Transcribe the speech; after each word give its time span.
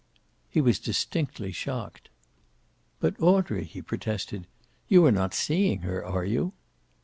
He 0.49 0.61
was 0.61 0.79
distinctly 0.79 1.51
shocked. 1.51 2.09
"But, 2.99 3.13
Audrey," 3.21 3.63
he 3.65 3.83
protested, 3.83 4.47
"you 4.87 5.05
are 5.05 5.11
not 5.11 5.35
seeing 5.35 5.81
her, 5.81 6.03
are 6.03 6.25
you?" 6.25 6.53